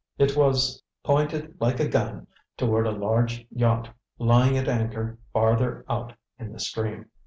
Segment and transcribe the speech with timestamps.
[0.17, 2.25] It was pointed like a gun
[2.57, 7.05] toward a large yacht lying at anchor farther out in the stream.